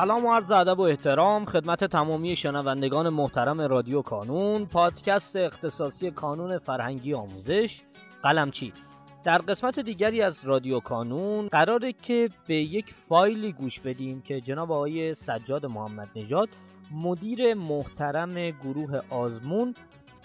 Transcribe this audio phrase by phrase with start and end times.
[0.00, 6.58] سلام و عرض ادب و احترام خدمت تمامی شنوندگان محترم رادیو کانون پادکست اختصاصی کانون
[6.58, 7.82] فرهنگی آموزش.
[8.22, 8.72] قلمچی
[9.24, 14.72] در قسمت دیگری از رادیو کانون قراره که به یک فایلی گوش بدیم که جناب
[14.72, 16.48] آقای سجاد محمد نژاد
[16.90, 19.74] مدیر محترم گروه آزمون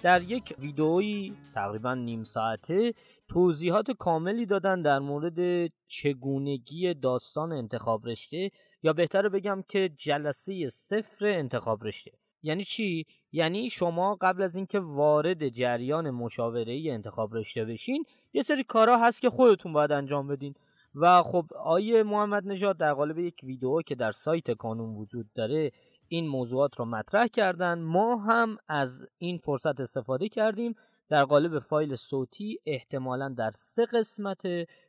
[0.04, 2.94] در یک ویدئویی تقریبا نیم ساعته
[3.28, 8.52] توضیحات کاملی دادن در مورد چگونگی داستان انتخاب رشته
[8.86, 12.12] یا بهتره بگم که جلسه صفر انتخاب رشته.
[12.44, 18.64] یعنی چی؟ یعنی شما قبل از اینکه وارد جریان مشاوره انتخاب رشته بشین یه سری
[18.64, 20.54] کارا هست که خودتون باید انجام بدین.
[20.96, 25.72] و خب آیه محمد نژاد در قالب یک ویدیو که در سایت کانون وجود داره
[26.08, 27.80] این موضوعات رو مطرح کردن.
[27.80, 30.76] ما هم از این فرصت استفاده کردیم.
[31.10, 34.42] در قالب فایل صوتی احتمالا در سه قسمت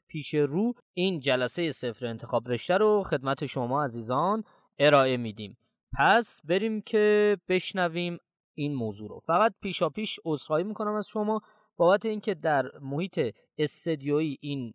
[0.09, 4.45] پیش رو این جلسه صفر انتخاب رشته رو خدمت شما عزیزان
[4.79, 5.57] ارائه میدیم.
[5.99, 8.19] پس بریم که بشنویم
[8.55, 9.19] این موضوع رو.
[9.19, 11.41] فقط پیشا پیش عذرخواهی می‌کنم از شما
[11.77, 14.75] بابت اینکه در محیط استدیویی این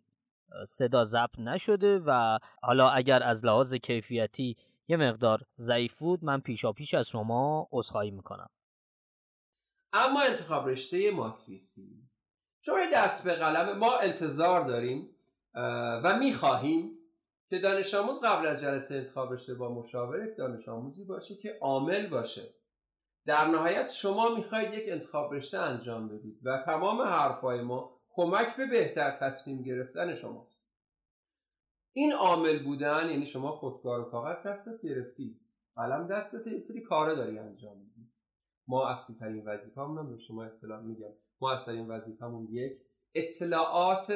[0.68, 4.56] صدا ضبط نشده و حالا اگر از لحاظ کیفیتی
[4.88, 8.48] یه مقدار ضعیف بود من پیشا پیش از شما عذرخواهی می‌کنم.
[9.92, 12.08] اما انتخاب رشته ماتریسی
[12.60, 15.08] شما دست به قلم ما انتظار داریم
[16.04, 16.98] و می‌خواهیم
[17.48, 21.58] که دانش آموز قبل از جلسه انتخاب رشته با مشاور یک دانش آموزی باشه که
[21.60, 22.54] عامل باشه.
[23.26, 28.66] در نهایت شما می‌خواهید یک انتخاب رشته انجام بدید و تمام حرفهای ما کمک به
[28.66, 30.62] بهتر تصمیم گرفتن شماست.
[31.92, 35.40] این عامل بودن یعنی شما خودکار و کاغذ دستت گرفتی.
[35.76, 38.12] قلم دستت یه سری کاره داری انجام میدی.
[38.68, 41.12] ما اصلی ترین وظیفه‌مون به شما اطلاع میگم.
[41.40, 42.72] ما اصلی ترین وظیفه‌مون یک
[43.14, 44.12] اطلاعات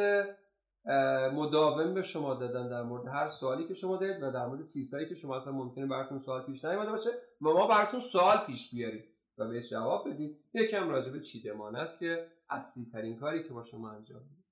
[1.33, 5.09] مداوم به شما دادن در مورد هر سوالی که شما دارید و در مورد چیزهایی
[5.09, 7.11] که شما اصلا ممکنه براتون سوال پیش نیومده باشه
[7.41, 9.05] و ما براتون سوال پیش بیاریم
[9.39, 10.39] و بهش جواب بدیم.
[10.55, 14.45] یکم راجع به چیدمان است که اصلی ترین کاری که با شما انجام میدیم.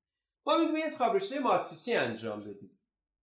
[0.47, 2.79] ما میگیم انتخاب رشته ماتریسی انجام بدید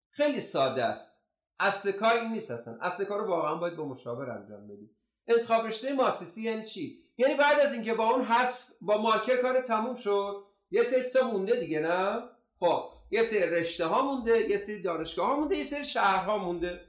[0.09, 1.27] خیلی ساده است.
[1.59, 2.77] اصل کار این نیست اصلا.
[2.81, 4.95] اصل کار رو واقعا باید با مشاور انجام بدید
[5.27, 9.61] انتخاب رشته ماتریسی یعنی چی؟ یعنی بعد از اینکه با اون حذف با مارکر کار
[9.61, 12.23] تموم شد یه سری مونده دیگه نه؟
[12.59, 12.90] خب.
[13.11, 16.81] یه سری رشته ها مونده یه سری دانشگاه ها مونده یه سری شهرها مونده.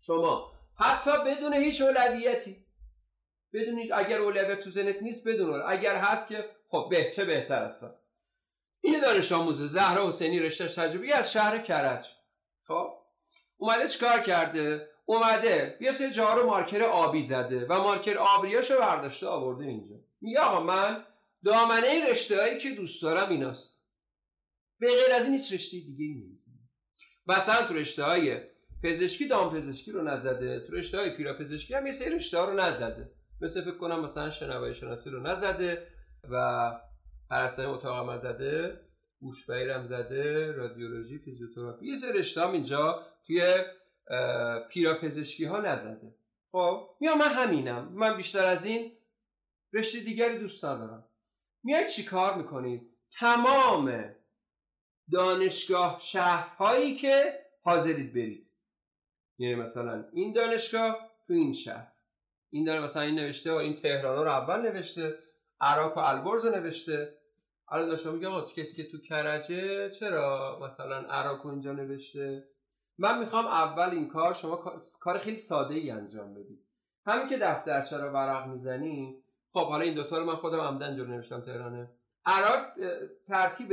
[0.00, 2.64] شما حتی بدون هیچ اولویتی
[3.52, 7.94] بدون اگر اولویت تو زنت نیست بدون اگر هست که خب بهتر بهتر هستن
[8.80, 12.06] این دانش آموزه زهرا حسینی رشته تجربی از شهر کرج.
[12.64, 12.94] خب
[13.56, 19.26] اومده چیکار کرده؟ اومده یه سری جا رو مارکر آبی زده و مارکر آبریاشو برداشته
[19.26, 19.96] آورده اینجا.
[20.20, 21.04] میگه آقا من
[21.44, 23.81] دامنه رشته هایی که دوست دارم ایناست.
[24.82, 26.50] به غیر از این هیچ رشته دیگه ای نیست.
[27.26, 28.40] مثلا تو رشته های
[28.84, 32.44] پزشکی دام پزشکی رو نزده تو رشته های پیرا پزشکی هم یه سری رشته ها
[32.44, 33.10] رو نزده.
[33.40, 35.86] مثل فکر کنم مثلا شنوایی شناسی رو نزده
[36.30, 36.72] و
[37.30, 38.80] پرستانی اتاق هم زده
[39.74, 43.54] هم زده رادیولوژی فیزیوتراپی یه سری رشته هم اینجا توی
[44.70, 46.14] پیرا پزشکی ها نزده.
[46.52, 47.92] خب میام من همینم.
[47.92, 48.92] من بیشتر از این
[49.72, 51.04] رشته دیگری دوست ندارم.
[51.64, 52.82] میای چی کار می‌کنید
[53.20, 54.14] تمام
[55.12, 58.46] دانشگاه شهرهایی که حاضرید برید.
[59.38, 61.92] یعنی مثلا این دانشگاه تو این شهر.
[62.50, 65.18] این داره مثلا این نوشته و این تهران رو اول نوشته
[65.60, 67.14] عراق و البرز نوشته.
[67.68, 72.48] الان داشتم میگم کسی که تو کرجه چرا مثلا عراق اینجا نوشته؟
[72.98, 76.66] من می‌خوام اول این کار شما کار خیلی ساده ای انجام بدید.
[77.06, 81.06] همین که دفترچه رو ورق می‌زنی خب حالا این دوتا رو من خودم عمدن جور
[81.08, 81.90] نوشتم تهرانه.
[82.26, 82.66] عراق
[83.28, 83.72] ترتیب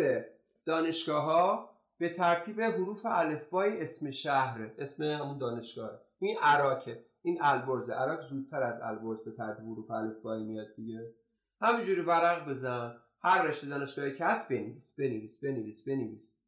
[0.65, 6.01] دانشگاه ها به ترتیب حروف الفبای اسم شهره اسم همون دانشگاه.
[6.19, 11.13] این عراکه این البرز عراق زودتر از البرز به ترتیب حروف الفبایی میاد دیگه.
[11.61, 12.95] همینجوری ورق بزن.
[13.21, 16.45] هر رشته دانشگاهی که هست بنویس بنویس بنویس بنویس.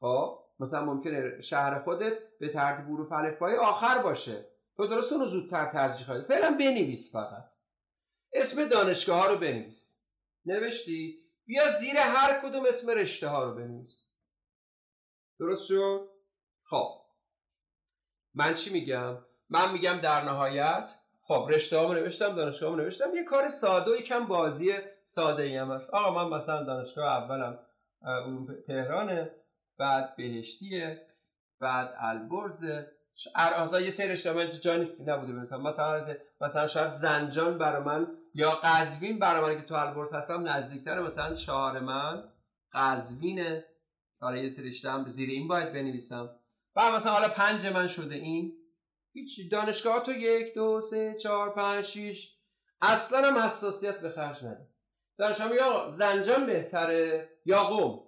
[0.00, 4.46] خب؟ مثلا ممکنه شهر خودت به ترتیب حروف الفبایی آخر باشه.
[4.76, 7.44] تو درست اونو زودتر ترجیح خواهی فعلا بنویس فقط.
[8.32, 10.04] اسم دانشگاه ها رو بنویس.
[10.46, 14.18] نوشتی؟ بیا زیر هر کدوم اسم رشته ها رو بنویس.
[15.38, 16.08] درست شد؟
[16.64, 17.00] خب.
[18.34, 19.18] من چی میگم؟
[19.50, 23.14] من میگم در نهایت خب رشته ها نوشتم دانشگاه هم نوشتم.
[23.14, 24.72] یه کار ساده و یکم بازی
[25.04, 27.58] ساده ای آقا من مثلا دانشگاه اولم
[28.66, 29.30] تهرانه
[29.78, 31.06] بعد بهشتیه
[31.60, 32.64] بعد البرز
[33.34, 38.06] ارازا یه سری رشته من جا نیستی نبوده مثلا مثلا مثلا شاید زنجان برای من
[38.34, 42.24] یا قزوین برای من که تو البرز هستم نزدیکتر مثلا چهار من
[42.72, 43.64] قزوینه.
[44.20, 46.30] حالا یه سری رشته زیر این باید بنویسم.
[46.76, 48.52] و مثلا حالا پنج من شده این.
[49.12, 52.34] هیچی دانشگاه تو یک دو سه چهار پنج شیش.
[52.82, 54.66] اصلا هم حساسیت به خرج نده.
[55.18, 58.00] دانشگاه میگه زنجان بهتره یا قوم؟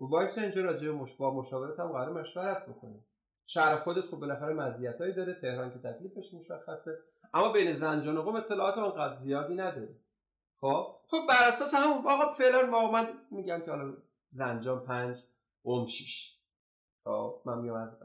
[0.00, 3.04] و باید اینجا راجع مش با مشاورت هم قرار مشورت بکنی.
[3.46, 6.98] شهر خودت خب بالاخره مزیتایی داره تهران که تکلیفش مشخصه.
[7.34, 9.96] اما بین زنجان و قوم اطلاعات اونقدر زیادی نداره.
[10.60, 13.96] خب؟ خب بر اساس همون آقا فعلا ما من میگم که حالا
[14.30, 15.16] زنجان پنج
[15.64, 16.38] قوم شیش.
[17.04, 18.02] خب؟ من میام از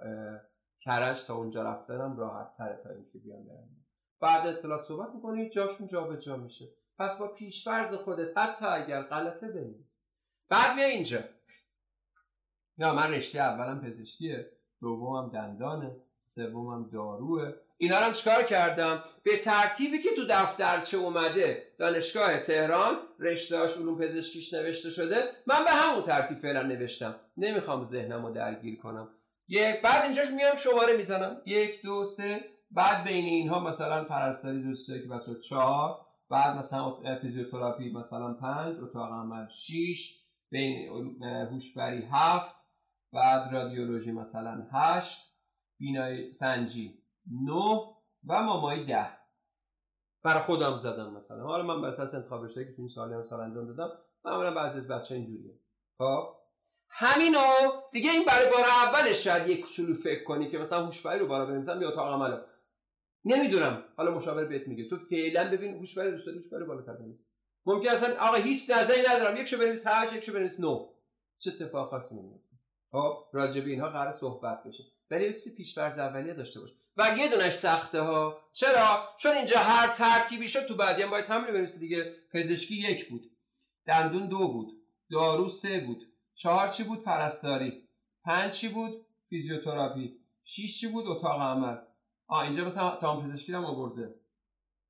[0.81, 3.69] کرج تا اونجا رفتنم راحت تره تا اینکه بیام برم
[4.19, 6.69] بعد اطلاعات صحبت می‌کنید جاشون جابجا جا میشه.
[6.99, 10.05] پس با پیشفرض خودت حتی اگر غلطه بنویس.
[10.49, 11.19] بعد بیا اینجا.
[12.77, 14.51] نه من رشته اولم پزشکیه.
[14.81, 17.53] دومم دندانه سومم داروه.
[17.77, 23.99] اینا رو هم چیکار کردم؟ به ترتیبی که تو دفترچه اومده دانشگاه تهران رشتهاش علوم
[23.99, 27.15] پزشکیش نوشته شده من به همون ترتیب فعلا نوشتم.
[27.37, 29.09] نمی‌خوام ذهنم رو درگیر کنم.
[29.47, 31.41] یک بعد اینجاش میام شماره می‌زنم.
[31.45, 32.39] یک دو سه.
[32.71, 35.97] بعد بین اینها مثلا پرستاری جزئی که بچه چهار.
[36.29, 40.21] بعد مثلا فیزیوتراپی مثلا پنج اتاق عمل شیش.
[40.49, 40.91] بین
[41.23, 42.60] هوشبری هفت.
[43.13, 45.35] بعد رادیولوژی مثلا هشت
[45.79, 47.03] بینایی سنجی
[47.45, 47.81] نه
[48.27, 49.07] و مامایی ده.
[50.23, 51.43] برای خودم زدم مثلا.
[51.43, 53.89] حالا من بر اساس انتخاب رشته که تو این سال سال انجام دادم
[54.25, 55.59] معمولا بعضی از بچه اینجوریه.
[55.97, 56.35] خب؟
[56.89, 57.39] همینو
[57.91, 61.45] دیگه این برای بار اولش شاید یک کوچولو فکر کنی که مثلا هوشبری رو بالا
[61.45, 62.37] بنویسم یا اتاق عمل
[63.25, 63.83] نمی‌دونم.
[63.97, 64.89] حالا مشاور بهت میگه.
[64.89, 67.31] تو فعلا ببین هوشبری دوست داری هوشبری بالاتر بنویس.
[67.65, 69.37] ممکن اصلا آقا هیچ نظری ندارم.
[69.37, 70.89] یکشو بنویس 8 یکشو بنویس 9
[71.37, 72.50] چه اتفاق خاصی نمیفته
[72.91, 74.83] خب راجع به اینها قرار صحبت بشه.
[75.11, 76.69] ولی یه چیزی پیش‌فرض اولیه داشته باش.
[76.97, 81.53] و یه دونش سخته ها چرا؟ چون اینجا هر ترتیبی شد تو بعدی باید همین
[81.53, 82.15] بنویسی دیگه.
[82.33, 83.31] پزشکی یک بود.
[83.85, 84.71] دندون دو بود.
[85.11, 86.13] دارو سه بود.
[86.33, 87.87] چهار چی بود؟ پرستاری.
[88.23, 90.19] پنج چی بود؟ فیزیوتراپی.
[90.43, 91.77] شیش چی بود؟ اتاق عمل.
[92.27, 94.15] آ اینجا مثلا تام پزشکی هم آورده.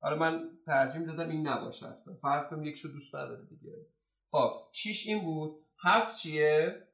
[0.00, 2.14] حالا من ترجیح دادم این نباشه اصلا.
[2.14, 3.72] فرض کنم یکشو دوست نداره دیگه.
[4.30, 5.64] خب شیش این بود.
[5.84, 6.88] هفت چیه؟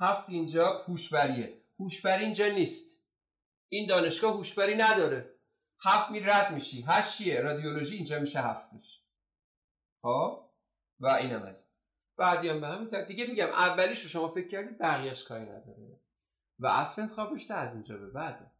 [0.00, 1.60] هفت اینجا هوشبریه.
[1.80, 3.04] هوشبری اینجا نیست.
[3.68, 5.34] این دانشگاه هوشبری نداره.
[5.84, 6.84] هفت می رد میشی.
[6.88, 9.04] هشت چیه؟ رادیولوژی اینجا میشه هفتش
[10.02, 10.50] خب؟
[11.00, 11.66] و اینم از.
[12.16, 16.00] بعدی هم به همین دیگه میگم اولیش رو شما فکر کردید بقیهش کاری نداره.
[16.58, 18.50] و اصل انتخاب رشته از اینجا به بعده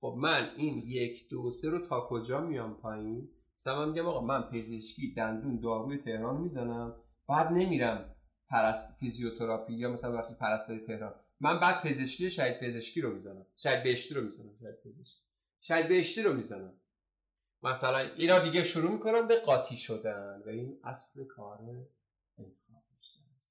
[0.00, 3.28] خب من این یک دو سه رو تا کجا میام پایین؟
[3.58, 6.94] مثلا من میگم آقا من پزشکی دندون داروی تهران می‌زنم.
[7.28, 8.13] بعد نمیرم.
[8.54, 11.14] پرست فیزیوتراپی یا مثلا وقتی پرستاری تهران.
[11.40, 13.46] من بعد پزشکی شاید پزشکی رو می‌زنم.
[13.56, 15.22] شاید بهشتی رو می‌زنم شاید پزشکی.
[15.60, 16.72] شاید بهشتی رو می‌زنم.
[17.62, 21.58] مثلا اینا دیگه شروع می‌کنم به قاطی شدن و این اصل کار
[22.38, 22.82] انتخاب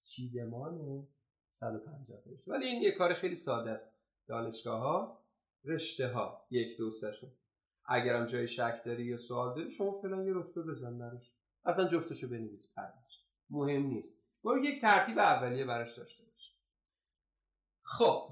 [0.06, 1.08] چیدمان
[1.54, 4.06] 150 ولی این یه کار خیلی ساده است.
[4.28, 5.24] دانشگاه ها
[5.66, 7.32] رشته ها یک دو سهشون
[7.86, 11.34] اگرم جای شک داری یا سوال داری شما فعلا یه رتبه بزن براش.
[11.66, 14.23] اصلا جفتشو بنویس پنج مهم نیست.
[14.44, 16.56] برو یک ترتیب اولیه براش داشته باش.
[17.82, 18.30] خب.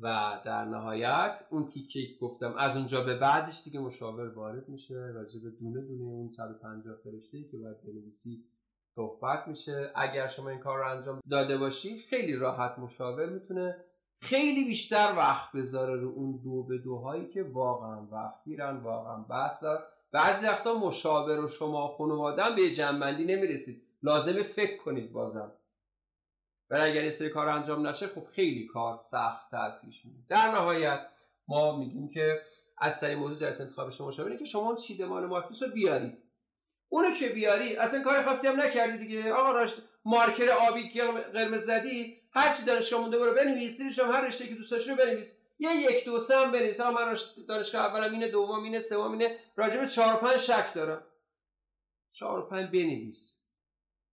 [0.00, 4.94] و در نهایت اون تیکه گفتم از اونجا به بعدش دیگه مشاور وارد میشه.
[4.94, 8.44] راجع به دونه دونه اون 150 فرشته که باید بنویسی
[8.94, 9.92] صحبت میشه.
[9.94, 13.84] اگر شما این کار رو انجام داده باشی خیلی راحت مشاور می‌تونه
[14.20, 19.64] خیلی بیشتر وقت بذاره رو اون دو به دوهایی که واقعا وقت گیرن واقعا بحث
[20.12, 23.91] بعضی وقتا مشاور و شما خانواده به جنبندی نمی‌رسید.
[24.02, 25.52] لازمه فکر کنید بازم.
[26.70, 30.50] ولی اگر این سری کار انجام نشه خب خیلی کار سخت تر پیش میره در
[30.50, 31.06] نهایت
[31.48, 32.42] ما میگیم که
[32.78, 36.18] از طریق موضوع جلسه انتخاب شما شما که شما چیدمان ماتریس رو بیارید.
[36.88, 39.32] اونو که بیاری اصلا کار خاصی هم نکردی دیگه.
[39.32, 44.26] آقا راش مارکر آبی که قرمز زدی هر چی دانشگاه مونده برو بنویس هم هر
[44.26, 45.38] رشته که دوست داشتی رو بنویس.
[45.58, 46.80] یه یک دو سه هم بنویس.
[46.80, 47.16] آقا من
[47.48, 49.36] دانشگاه اولم اینه دوم اینه سوم اینه.
[49.56, 51.02] راجع به 4 5 شک دارم.
[52.12, 53.41] 4 و 5 بنویس.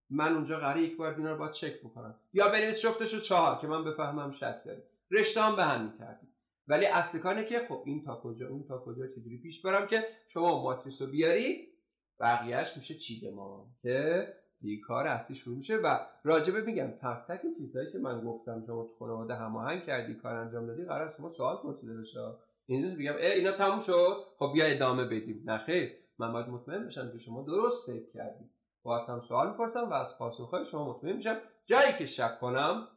[0.10, 2.16] من اونجا قراره یک بار اینا رو چک بکنم.
[2.34, 6.28] یا بنویس جفتشو چهار که من بفهمم شک داری رشته هم به هم کردی
[6.68, 10.04] ولی اصل کارنه که خب این تا کجا اون تا کجا چجوری پیش برم که
[10.28, 11.68] شما ماتریس رو بیاری
[12.20, 14.28] بقیهش میشه چیدمان که
[14.62, 18.84] دیگه کار اصلی شروع میشه و راجبه میگم تک تک چیزهایی که من گفتم شما
[18.84, 22.20] تو خانواده هماهنگ کردی کار انجام دادی قرار شما سوال پرسیده بشه.
[22.66, 25.44] این میگم ای اینا تموم شد؟ خب بیا ادامه بدیم.
[25.46, 28.50] نه خیر من باید مطمئن بشم که شما درست فکر کردی.
[28.84, 31.38] باز هم سوال می‌پرسم و از پاسخهای شما مطمئن میشم.
[31.66, 32.88] جایی که شک کنم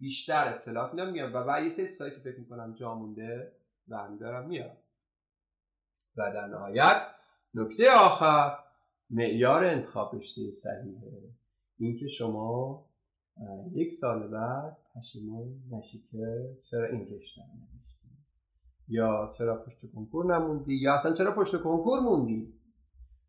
[0.00, 3.52] بیشتر اطلاعات میدم و بعد یه سری که فکر می‌کنم جا مونده
[3.88, 4.76] برمیدارم میارم
[6.16, 7.02] و در نهایت
[7.54, 8.58] نکته آخر
[9.10, 11.34] معیار انتخاب رشته صحیحه.
[11.78, 12.84] اینکه شما
[13.72, 17.40] یک سال بعد پشیمان نشی که چرا این رشته
[18.88, 22.54] یا چرا پشت کنکور نموندی؟ یا اصلا چرا پشت کنکور موندی؟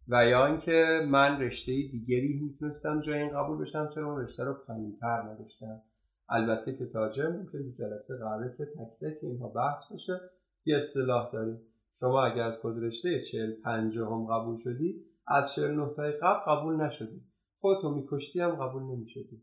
[0.08, 4.54] و یا اینکه من رشته دیگری می‌تونستم جای این قبول بشم چرا اون رشته رو
[4.68, 5.82] پایینتر نداشتم
[6.30, 10.20] البته که تاجر ممکن تو جلسه قراره که تک تک اینها بحث بشه.
[10.66, 11.62] یه اصطلاح داریم.
[12.00, 17.22] شما اگر از کد رشته 40 هم قبول شدی از 49 تای قبل قبول نشدی.
[17.60, 19.42] خودتو میکشتی هم قبول نمی‌شدی.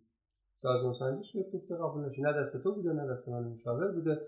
[0.56, 2.22] سازمان سنجش گفته قبول نشدی.
[2.22, 4.20] نه دست تو بوده نه دست من مشاور بوده.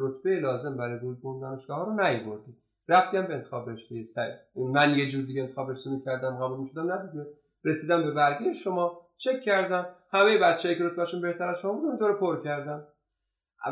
[0.00, 2.56] رتبه لازم برای ورود دانشگاه ها رو نیوردی
[2.88, 6.92] رفتی هم به انتخاب رشته سعی من یه جور دیگه انتخاب رشته می‌کردم قبول می‌شدم
[6.92, 7.26] نه دیگه.
[7.64, 9.86] رسیدم به برگه شما چک کردم.
[10.12, 12.86] همه بچه‌ای که رتبهشون بهتر از شما بود اونجا رو پر کردم.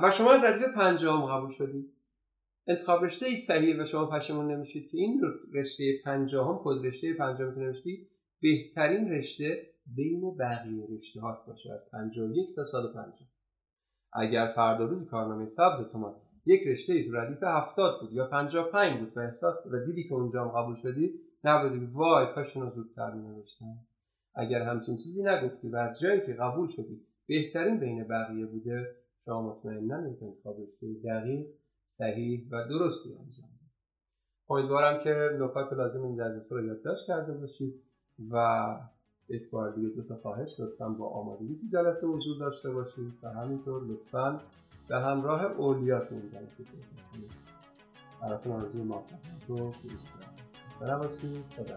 [0.02, 1.92] و شما از ردیف پنجم قبول شدید
[2.66, 5.23] انتخاب رشته ای صحیح و شما پشیمون نمیشید که این
[5.54, 8.09] رشته پنجم کد رشته پنجم که نوشتی
[8.42, 9.66] بهترین رشته
[9.97, 13.12] بین بقیه رشته ها باشه از 51 تا سال 50
[14.12, 16.00] اگر فردا روز کارنامه سبزتون
[16.46, 20.14] یک رشته ای تو ردیف 70 بود یا 55 بود و احساس و دیدی که
[20.14, 21.87] اونجا قبول شدی نبودی.
[21.92, 23.78] وای کاش رو زودتر نوشتم
[24.34, 29.42] اگر همچین چیزی نگفتی و از جایی که قبول شدی بهترین بین بقیه بوده شما
[29.42, 31.46] مطمئنا یک انتخاب رشته دقیق
[31.87, 33.49] صحیح و درستی انجام
[34.50, 37.82] امیدوارم که نکات لازم این جلسه رو یادداشت کرده باشید
[38.30, 38.66] و
[39.29, 43.29] یک بار دیگه دو تا خواهش لطفا با آمادگی تو جلسه حضور داشته باشید و
[43.29, 44.41] همینطور لطفا
[44.88, 47.33] به همراه اولیات جلسه کنید.
[48.23, 49.73] براتون آرزوی موفقیت رو
[50.79, 51.76] سلام باشید خدا